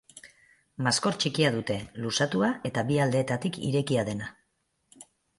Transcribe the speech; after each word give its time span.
Maskor 0.85 1.17
txikia 1.23 1.49
dute, 1.55 1.75
luzatua 2.05 2.49
eta 2.69 2.83
bi 2.87 2.97
aldeetatik 3.03 3.59
irekia 3.67 4.07
dena. 4.09 4.31